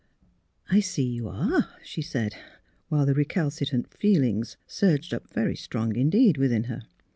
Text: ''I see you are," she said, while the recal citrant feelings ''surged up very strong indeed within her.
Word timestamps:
''I 0.75 0.79
see 0.79 1.03
you 1.03 1.27
are," 1.27 1.69
she 1.83 2.01
said, 2.01 2.35
while 2.89 3.05
the 3.05 3.13
recal 3.13 3.51
citrant 3.51 3.93
feelings 3.93 4.57
''surged 4.81 5.13
up 5.13 5.31
very 5.31 5.55
strong 5.55 5.95
indeed 5.95 6.37
within 6.37 6.63
her. 6.63 6.81